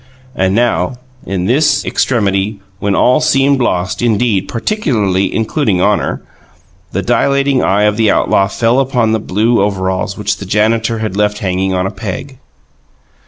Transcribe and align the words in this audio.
And 0.33 0.55
now, 0.55 0.95
in 1.27 1.45
this 1.45 1.85
extremity, 1.85 2.59
when 2.79 2.95
all 2.95 3.21
seemed 3.21 3.61
lost 3.61 4.01
indeed, 4.01 4.47
particularly 4.47 5.31
including 5.31 5.79
honour, 5.79 6.23
the 6.91 7.03
dilating 7.03 7.63
eye 7.63 7.83
of 7.83 7.97
the 7.97 8.09
outlaw 8.09 8.47
fell 8.47 8.79
upon 8.79 9.11
the 9.11 9.19
blue 9.19 9.61
overalls 9.61 10.17
which 10.17 10.37
the 10.37 10.45
janitor 10.47 10.97
had 10.97 11.15
left 11.15 11.37
hanging 11.37 11.73
upon 11.73 11.85
a 11.85 11.91
peg. 11.91 12.39